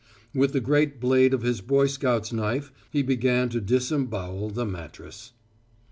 With 0.33 0.53
the 0.53 0.59
great 0.59 0.99
blade 0.99 1.31
of 1.31 1.43
his 1.43 1.61
Boy 1.61 1.85
Scout's 1.85 2.33
knife 2.33 2.71
he 2.89 3.03
began 3.03 3.49
to 3.49 3.61
disembowel 3.61 4.49
the 4.49 4.65
mattress. 4.65 5.33